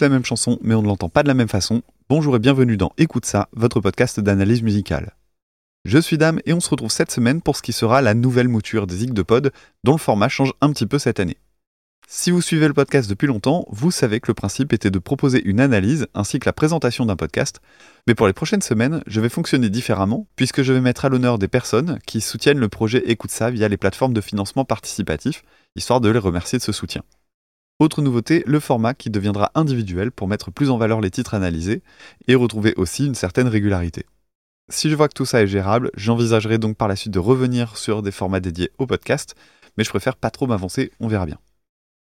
[0.00, 1.82] La même chanson, mais on ne l'entend pas de la même façon.
[2.08, 5.14] Bonjour et bienvenue dans Écoute ça, votre podcast d'analyse musicale.
[5.84, 8.48] Je suis Dame et on se retrouve cette semaine pour ce qui sera la nouvelle
[8.48, 9.52] mouture des Zig de Pod,
[9.84, 11.36] dont le format change un petit peu cette année.
[12.08, 15.40] Si vous suivez le podcast depuis longtemps, vous savez que le principe était de proposer
[15.44, 17.60] une analyse ainsi que la présentation d'un podcast,
[18.08, 21.38] mais pour les prochaines semaines, je vais fonctionner différemment puisque je vais mettre à l'honneur
[21.38, 25.44] des personnes qui soutiennent le projet Écoute ça via les plateformes de financement participatif,
[25.76, 27.04] histoire de les remercier de ce soutien.
[27.78, 31.82] Autre nouveauté, le format qui deviendra individuel pour mettre plus en valeur les titres analysés
[32.26, 34.06] et retrouver aussi une certaine régularité.
[34.70, 37.76] Si je vois que tout ça est gérable, j'envisagerai donc par la suite de revenir
[37.76, 39.34] sur des formats dédiés au podcast,
[39.76, 41.38] mais je préfère pas trop m'avancer, on verra bien.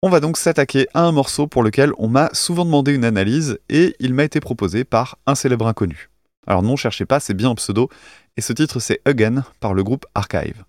[0.01, 3.57] On va donc s'attaquer à un morceau pour lequel on m'a souvent demandé une analyse
[3.69, 6.09] et il m'a été proposé par un célèbre inconnu.
[6.45, 7.87] Alors non, cherchez pas, c'est bien un pseudo,
[8.35, 10.65] et ce titre c'est Again par le groupe Archive.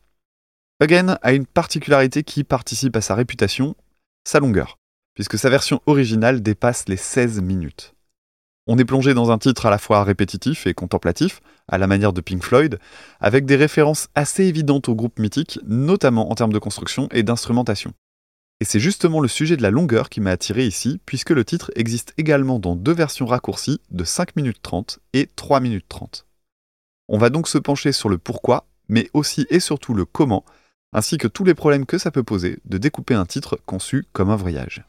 [0.79, 3.75] Again a une particularité qui participe à sa réputation,
[4.23, 4.79] sa longueur,
[5.15, 7.95] puisque sa version originale dépasse les 16 minutes.
[8.67, 12.15] On est plongé dans un titre à la fois répétitif et contemplatif, à la manière
[12.15, 12.79] de Pink Floyd,
[13.21, 17.93] avec des références assez évidentes au groupe mythique, notamment en termes de construction et d'instrumentation.
[18.61, 21.71] Et c'est justement le sujet de la longueur qui m'a attiré ici, puisque le titre
[21.77, 26.27] existe également dans deux versions raccourcies de 5 minutes 30 et 3 minutes 30.
[27.09, 30.45] On va donc se pencher sur le pourquoi, mais aussi et surtout le comment,
[30.95, 34.31] ainsi que tous les problèmes que ça peut poser de découper un titre conçu comme
[34.31, 34.85] un voyage.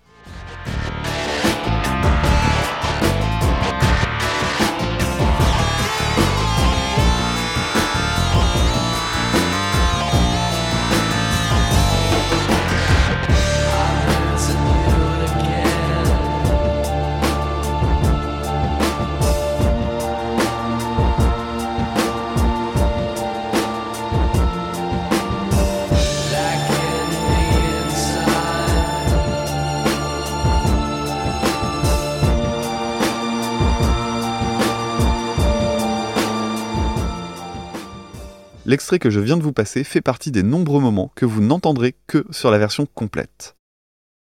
[38.67, 41.95] L'extrait que je viens de vous passer fait partie des nombreux moments que vous n'entendrez
[42.07, 43.55] que sur la version complète.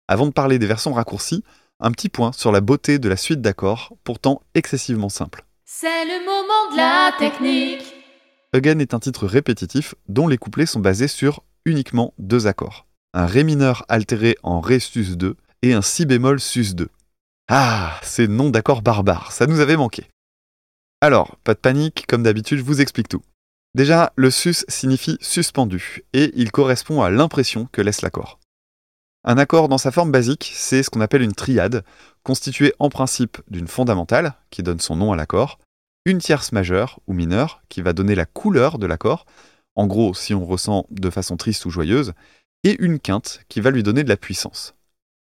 [0.08, 1.44] Avant de parler des versions raccourcies,
[1.80, 5.44] un petit point sur la beauté de la suite d'accords, pourtant excessivement simple.
[5.66, 7.94] C'est le moment de la technique.
[8.53, 12.86] Again est un titre répétitif dont les couplets sont basés sur uniquement deux accords.
[13.16, 16.88] Un Ré mineur altéré en Ré sus 2 et un Si bémol sus 2.
[17.50, 20.06] Ah, ces noms d'accords barbares, ça nous avait manqué.
[21.02, 23.24] Alors, pas de panique, comme d'habitude, je vous explique tout.
[23.78, 28.40] Déjà, le sus signifie suspendu, et il correspond à l'impression que laisse l'accord.
[29.24, 31.84] Un accord dans sa forme basique, c'est ce qu'on appelle une triade,
[32.24, 35.60] constituée en principe d'une fondamentale, qui donne son nom à l'accord,
[36.06, 39.28] une tierce majeure ou mineure, qui va donner la couleur de l'accord,
[39.76, 42.14] en gros si on ressent de façon triste ou joyeuse,
[42.64, 44.74] et une quinte, qui va lui donner de la puissance.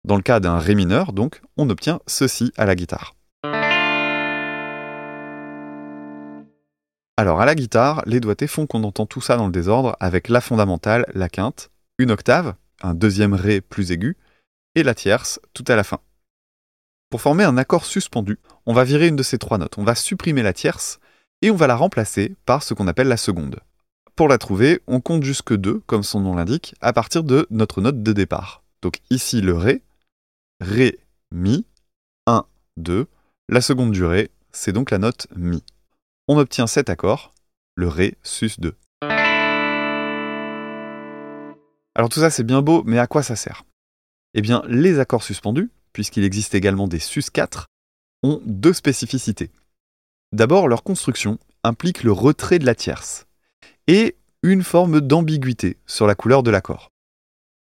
[0.03, 3.15] Dans le cas d'un ré mineur, donc, on obtient ceci à la guitare.
[7.23, 10.29] Alors à la guitare, les doigtés font qu'on entend tout ça dans le désordre avec
[10.29, 14.17] la fondamentale, la quinte, une octave, un deuxième ré plus aigu,
[14.75, 16.01] et la tierce tout à la fin.
[17.11, 19.95] Pour former un accord suspendu, on va virer une de ces trois notes, on va
[19.95, 20.99] supprimer la tierce
[21.43, 23.61] et on va la remplacer par ce qu'on appelle la seconde.
[24.17, 27.81] Pour la trouver, on compte jusque 2, comme son nom l'indique, à partir de notre
[27.81, 28.65] note de départ.
[28.83, 29.83] Donc ici le Ré,
[30.59, 30.99] Ré,
[31.31, 31.67] Mi,
[32.27, 32.45] 1,
[32.79, 33.07] 2,
[33.49, 35.63] la seconde du Ré, c'est donc la note Mi
[36.29, 37.35] on obtient cet accord,
[37.75, 38.75] le Ré sus 2.
[41.95, 43.65] Alors tout ça c'est bien beau, mais à quoi ça sert?
[44.35, 47.67] Eh bien, les accords suspendus, puisqu'il existe également des sus 4,
[48.23, 49.51] ont deux spécificités.
[50.33, 53.27] D'abord, leur construction implique le retrait de la tierce
[53.87, 56.89] et une forme d'ambiguïté sur la couleur de l'accord.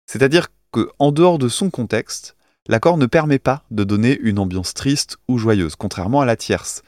[0.06, 2.36] C'est-à-dire qu'en dehors de son contexte,
[2.66, 6.82] l'accord ne permet pas de donner une ambiance triste ou joyeuse, contrairement à la tierce,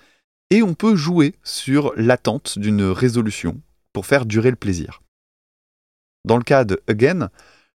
[0.51, 3.61] et on peut jouer sur l'attente d'une résolution
[3.93, 5.03] pour faire durer le plaisir.
[6.25, 7.31] Dans le cas de Again,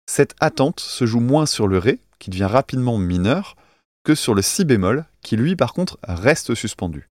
[0.06, 3.56] cette attente se joue moins sur le Ré, qui devient rapidement mineur,
[4.04, 7.08] que sur le Si bémol, qui lui par contre reste suspendu.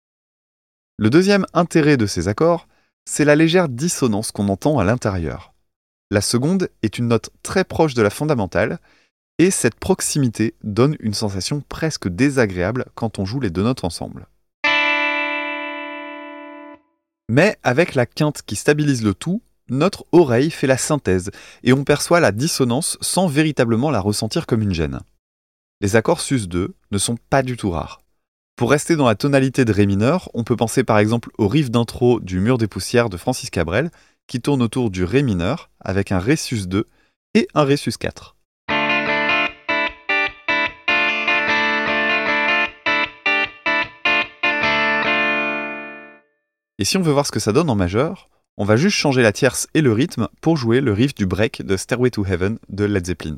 [0.97, 2.67] Le deuxième intérêt de ces accords,
[3.05, 5.53] c'est la légère dissonance qu'on entend à l'intérieur.
[6.11, 8.79] La seconde est une note très proche de la fondamentale,
[9.39, 14.27] et cette proximité donne une sensation presque désagréable quand on joue les deux notes ensemble.
[17.31, 21.31] Mais avec la quinte qui stabilise le tout, notre oreille fait la synthèse
[21.63, 24.99] et on perçoit la dissonance sans véritablement la ressentir comme une gêne.
[25.79, 28.01] Les accords sus2 ne sont pas du tout rares.
[28.57, 31.71] Pour rester dans la tonalité de Ré mineur, on peut penser par exemple au riff
[31.71, 33.91] d'intro du Mur des poussières de Francis Cabrel,
[34.27, 36.85] qui tourne autour du Ré mineur avec un Ré sus 2
[37.35, 38.35] et un Ré sus 4.
[46.81, 49.21] Et si on veut voir ce que ça donne en majeur, on va juste changer
[49.21, 52.57] la tierce et le rythme pour jouer le riff du break de Stairway to Heaven
[52.69, 53.35] de Led Zeppelin.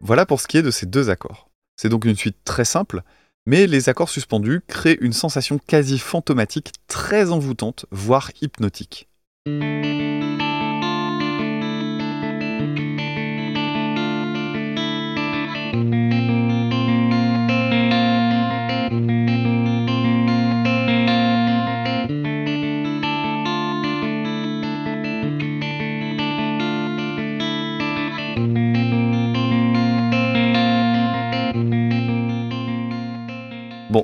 [0.00, 1.50] Voilà pour ce qui est de ces deux accords.
[1.74, 3.02] C'est donc une suite très simple,
[3.44, 9.08] mais les accords suspendus créent une sensation quasi fantomatique très envoûtante, voire hypnotique.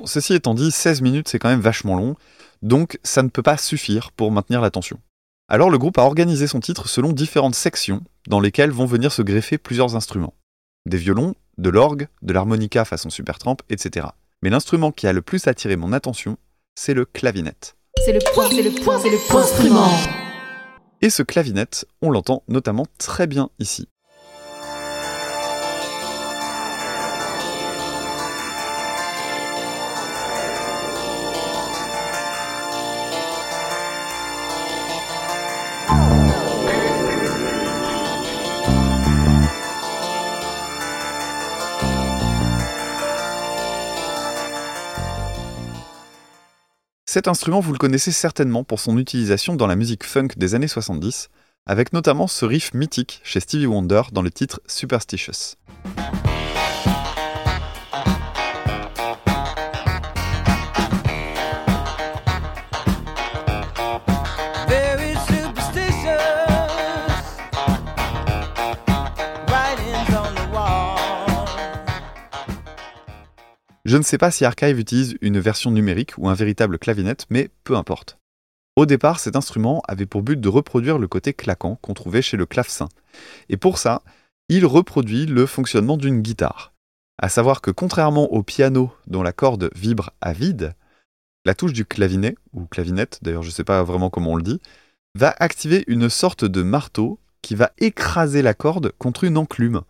[0.03, 2.17] Bon, ceci étant dit, 16 minutes c'est quand même vachement long,
[2.61, 4.99] donc ça ne peut pas suffire pour maintenir l'attention.
[5.47, 9.21] Alors le groupe a organisé son titre selon différentes sections dans lesquelles vont venir se
[9.21, 10.33] greffer plusieurs instruments.
[10.85, 14.07] Des violons, de l'orgue, de l'harmonica façon Supertramp, etc.
[14.41, 16.37] Mais l'instrument qui a le plus attiré mon attention,
[16.75, 17.77] c'est le clavinette.
[18.03, 19.87] C'est le point, c'est le point, c'est le point instrument.
[20.99, 23.87] Et ce clavinette, on l'entend notamment très bien ici.
[47.13, 50.67] Cet instrument, vous le connaissez certainement pour son utilisation dans la musique funk des années
[50.67, 51.29] 70,
[51.67, 55.57] avec notamment ce riff mythique chez Stevie Wonder dans le titre Superstitious.
[73.93, 77.51] Je ne sais pas si Archive utilise une version numérique ou un véritable clavinette, mais
[77.63, 78.17] peu importe.
[78.75, 82.35] Au départ, cet instrument avait pour but de reproduire le côté claquant qu'on trouvait chez
[82.35, 82.89] le clavecin.
[83.49, 84.01] Et pour ça,
[84.49, 86.73] il reproduit le fonctionnement d'une guitare.
[87.21, 90.73] À savoir que contrairement au piano dont la corde vibre à vide,
[91.45, 94.41] la touche du clavinet, ou clavinette, d'ailleurs je ne sais pas vraiment comment on le
[94.41, 94.59] dit,
[95.13, 99.81] va activer une sorte de marteau qui va écraser la corde contre une enclume.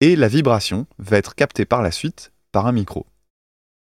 [0.00, 3.04] Et la vibration va être captée par la suite par un micro.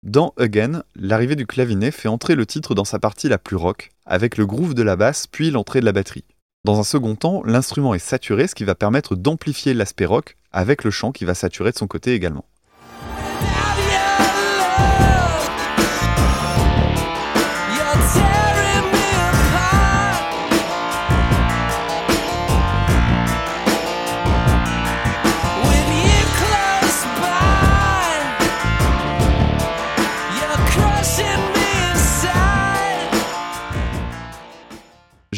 [0.02, 3.90] Dans Again, l'arrivée du clavinet fait entrer le titre dans sa partie la plus rock,
[4.04, 6.24] avec le groove de la basse puis l'entrée de la batterie.
[6.64, 10.82] Dans un second temps, l'instrument est saturé, ce qui va permettre d'amplifier l'aspect rock avec
[10.82, 12.44] le chant qui va saturer de son côté également.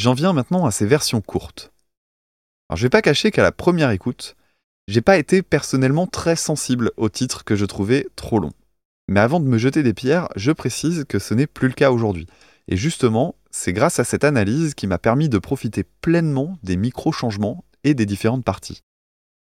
[0.05, 1.73] J'en viens maintenant à ces versions courtes.
[2.69, 4.35] Alors je vais pas cacher qu'à la première écoute,
[4.87, 8.51] j'ai pas été personnellement très sensible au titre que je trouvais trop long.
[9.07, 11.89] Mais avant de me jeter des pierres, je précise que ce n'est plus le cas
[11.89, 12.27] aujourd'hui.
[12.67, 17.65] Et justement, c'est grâce à cette analyse qui m'a permis de profiter pleinement des micro-changements
[17.83, 18.83] et des différentes parties.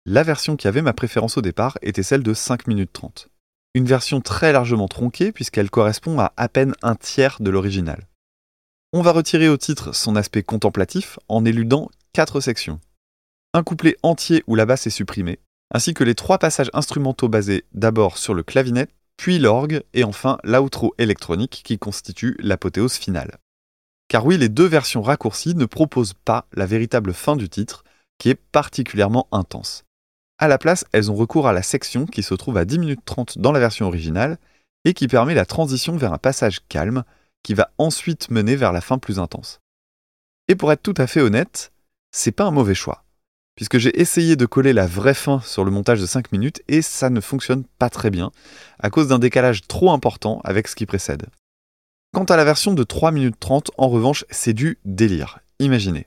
[0.07, 3.29] La version qui avait ma préférence au départ était celle de 5 minutes 30.
[3.75, 8.09] Une version très largement tronquée puisqu'elle correspond à à peine un tiers de l'original.
[8.95, 12.81] On va retirer au titre son aspect contemplatif en éludant quatre sections.
[13.53, 15.41] Un couplet entier où la basse est supprimée,
[15.75, 20.39] ainsi que les trois passages instrumentaux basés d'abord sur le clavinet, puis l'orgue, et enfin
[20.43, 23.37] l'outro électronique qui constitue l'apothéose finale.
[24.09, 27.85] Car oui, les deux versions raccourcies ne proposent pas la véritable fin du titre,
[28.17, 29.85] qui est particulièrement intense.
[30.39, 33.05] À la place, elles ont recours à la section qui se trouve à 10 minutes
[33.05, 34.39] 30 dans la version originale,
[34.87, 37.05] et qui permet la transition vers un passage calme,
[37.43, 39.61] qui va ensuite mener vers la fin plus intense.
[40.49, 41.73] Et pour être tout à fait honnête,
[42.11, 43.05] c'est pas un mauvais choix,
[43.55, 46.83] puisque j'ai essayé de coller la vraie fin sur le montage de 5 minutes et
[46.83, 48.31] ça ne fonctionne pas très bien,
[48.79, 51.27] à cause d'un décalage trop important avec ce qui précède.
[52.15, 55.41] Quant à la version de 3 minutes 30, en revanche, c'est du délire.
[55.59, 56.07] Imaginez.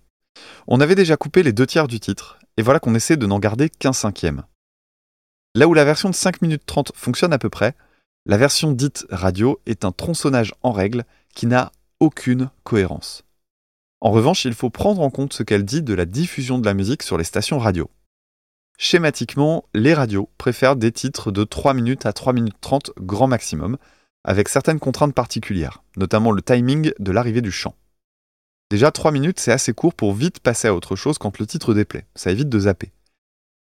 [0.68, 3.40] On avait déjà coupé les deux tiers du titre, et voilà qu'on essaie de n'en
[3.40, 4.44] garder qu'un cinquième.
[5.54, 7.76] Là où la version de 5 minutes 30 fonctionne à peu près,
[8.26, 13.24] la version dite radio est un tronçonnage en règle qui n'a aucune cohérence.
[14.02, 16.74] En revanche, il faut prendre en compte ce qu'elle dit de la diffusion de la
[16.74, 17.90] musique sur les stations radio.
[18.80, 23.78] Schématiquement, les radios préfèrent des titres de 3 minutes à 3 minutes 30 grand maximum,
[24.24, 27.76] avec certaines contraintes particulières, notamment le timing de l'arrivée du chant.
[28.72, 31.76] Déjà, 3 minutes, c'est assez court pour vite passer à autre chose quand le titre
[31.76, 32.92] déplaît, ça évite de zapper.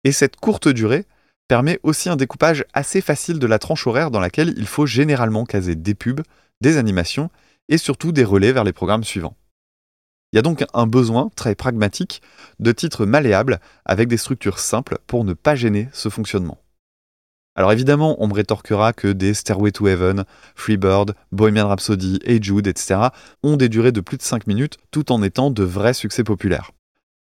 [0.04, 1.06] Et cette courte durée
[1.48, 5.44] permet aussi un découpage assez facile de la tranche horaire dans laquelle il faut généralement
[5.44, 6.22] caser des pubs,
[6.60, 7.30] des animations
[7.68, 9.36] et surtout des relais vers les programmes suivants.
[10.32, 12.20] Il y a donc un besoin très pragmatique
[12.60, 16.58] de titres malléables avec des structures simples pour ne pas gêner ce fonctionnement.
[17.54, 22.68] Alors évidemment, on me rétorquera que des Stairway to Heaven, Freebird, Bohemian Rhapsody et Jude,
[22.68, 23.08] etc.
[23.42, 26.70] ont des durées de plus de 5 minutes tout en étant de vrais succès populaires.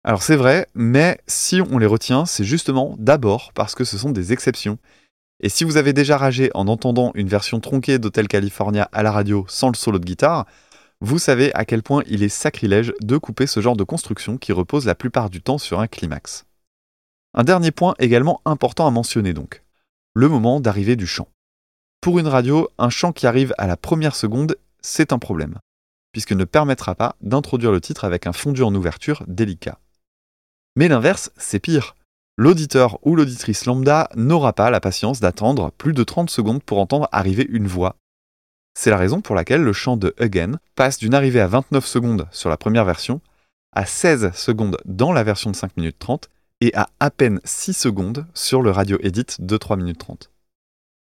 [0.05, 4.11] Alors c'est vrai, mais si on les retient, c'est justement d'abord parce que ce sont
[4.11, 4.77] des exceptions.
[5.43, 9.11] Et si vous avez déjà ragé en entendant une version tronquée d'Hotel California à la
[9.11, 10.45] radio sans le solo de guitare,
[11.01, 14.53] vous savez à quel point il est sacrilège de couper ce genre de construction qui
[14.53, 16.45] repose la plupart du temps sur un climax.
[17.33, 19.63] Un dernier point également important à mentionner donc
[20.13, 21.27] le moment d'arrivée du chant.
[21.99, 25.59] Pour une radio, un chant qui arrive à la première seconde, c'est un problème,
[26.13, 29.77] puisqu'il ne permettra pas d'introduire le titre avec un fondu en ouverture délicat.
[30.77, 31.97] Mais l'inverse, c'est pire.
[32.35, 37.07] L'auditeur ou l'auditrice lambda n'aura pas la patience d'attendre plus de 30 secondes pour entendre
[37.11, 37.95] arriver une voix.
[38.73, 42.27] C'est la raison pour laquelle le chant de Again passe d'une arrivée à 29 secondes
[42.31, 43.21] sur la première version
[43.71, 46.29] à 16 secondes dans la version de 5 minutes 30
[46.61, 50.31] et à à peine 6 secondes sur le radio edit de 3 minutes 30.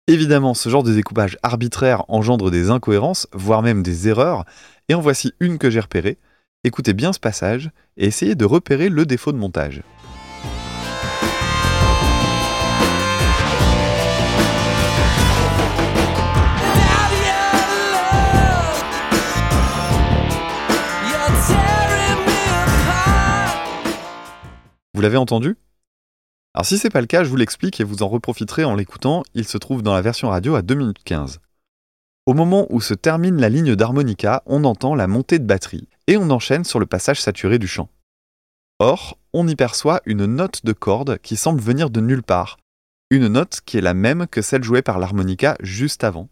[0.07, 4.45] Évidemment, ce genre de découpage arbitraire engendre des incohérences, voire même des erreurs,
[4.89, 6.17] et en voici une que j'ai repérée.
[6.63, 9.83] Écoutez bien ce passage et essayez de repérer le défaut de montage.
[24.93, 25.57] Vous l'avez entendu?
[26.53, 29.23] Alors si c'est pas le cas, je vous l'explique et vous en reprofiterez en l'écoutant,
[29.33, 31.39] il se trouve dans la version radio à 2 minutes 15.
[32.25, 36.17] Au moment où se termine la ligne d'harmonica, on entend la montée de batterie et
[36.17, 37.89] on enchaîne sur le passage saturé du chant.
[38.79, 42.57] Or, on y perçoit une note de corde qui semble venir de nulle part,
[43.09, 46.29] une note qui est la même que celle jouée par l'harmonica juste avant.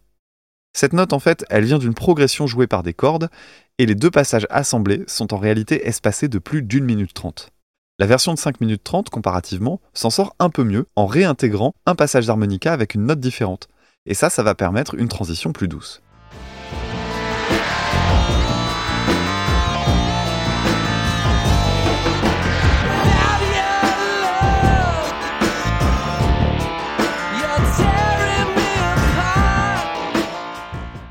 [0.72, 3.28] Cette note, en fait, elle vient d'une progression jouée par des cordes,
[3.80, 7.48] et les deux passages assemblés sont en réalité espacés de plus d'une minute trente.
[7.98, 11.94] La version de 5 minutes 30, comparativement, s'en sort un peu mieux en réintégrant un
[11.94, 13.68] passage d'harmonica avec une note différente.
[14.04, 16.02] Et ça, ça va permettre une transition plus douce.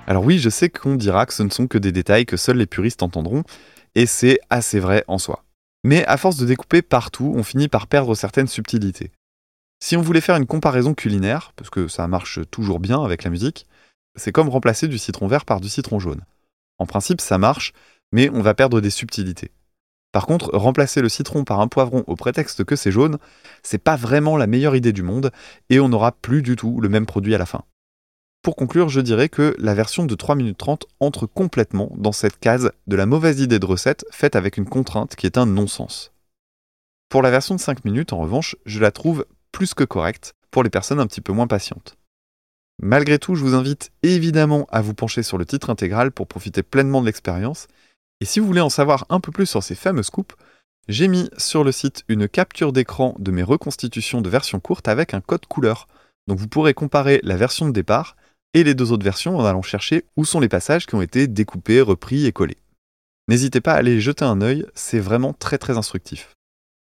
[0.10, 2.58] Alors oui, je sais qu'on dira que ce ne sont que des détails que seuls
[2.58, 3.44] les puristes entendront,
[3.94, 5.46] et c'est assez vrai en soi.
[5.84, 9.12] Mais à force de découper partout, on finit par perdre certaines subtilités.
[9.80, 13.30] Si on voulait faire une comparaison culinaire, parce que ça marche toujours bien avec la
[13.30, 13.68] musique,
[14.16, 16.25] c'est comme remplacer du citron vert par du citron jaune.
[16.80, 17.72] En principe, ça marche,
[18.12, 19.51] mais on va perdre des subtilités.
[20.12, 23.20] Par contre, remplacer le citron par un poivron au prétexte que c'est jaune,
[23.62, 25.30] c'est pas vraiment la meilleure idée du monde,
[25.70, 27.63] et on n'aura plus du tout le même produit à la fin.
[28.41, 32.39] Pour conclure, je dirais que la version de 3 minutes 30 entre complètement dans cette
[32.39, 36.13] case de la mauvaise idée de recette faite avec une contrainte qui est un non-sens.
[37.10, 40.63] Pour la version de 5 minutes, en revanche, je la trouve plus que correcte pour
[40.63, 41.98] les personnes un petit peu moins patientes.
[42.81, 46.63] Malgré tout, je vous invite évidemment à vous pencher sur le titre intégral pour profiter
[46.63, 47.67] pleinement de l'expérience.
[48.22, 50.34] Et si vous voulez en savoir un peu plus sur ces fameuses coupes,
[50.88, 55.13] j'ai mis sur le site une capture d'écran de mes reconstitutions de version courte avec
[55.13, 55.88] un code couleur.
[56.27, 58.15] Donc vous pourrez comparer la version de départ
[58.53, 61.27] et les deux autres versions en allant chercher où sont les passages qui ont été
[61.27, 62.58] découpés, repris et collés.
[63.27, 66.34] N'hésitez pas à aller jeter un œil, c'est vraiment très très instructif.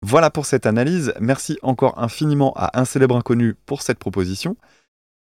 [0.04, 4.56] Voilà pour cette analyse, merci encore infiniment à Un célèbre inconnu pour cette proposition.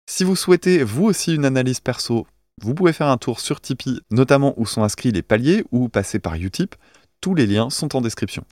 [0.08, 2.26] Si vous souhaitez vous aussi une analyse perso,
[2.62, 6.18] vous pouvez faire un tour sur Tipeee, notamment où sont inscrits les paliers, ou passer
[6.18, 6.76] par Utip,
[7.20, 8.44] tous les liens sont en description.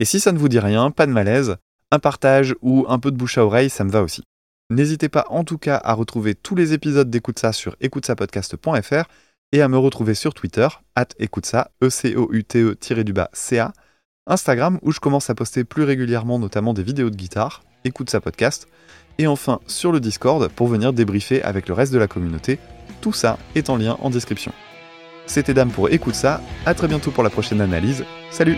[0.00, 1.56] Et si ça ne vous dit rien, pas de malaise,
[1.90, 4.22] un partage ou un peu de bouche à oreille, ça me va aussi.
[4.70, 9.04] N'hésitez pas en tout cas à retrouver tous les épisodes d'Écoute sur écoutesapodcast.fr
[9.52, 10.66] et à me retrouver sur Twitter,
[10.96, 13.70] at écoute ça, e e
[14.26, 18.20] Instagram où je commence à poster plus régulièrement notamment des vidéos de guitare, écoute ça
[18.20, 18.66] podcast,
[19.18, 22.58] et enfin sur le Discord pour venir débriefer avec le reste de la communauté.
[23.02, 24.52] Tout ça est en lien en description.
[25.26, 28.04] C'était Dame pour Écoute ça, à très bientôt pour la prochaine analyse.
[28.30, 28.56] Salut